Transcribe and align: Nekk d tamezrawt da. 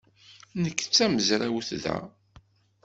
Nekk 0.63 0.79
d 0.87 0.89
tamezrawt 0.97 1.69
da. 1.83 1.97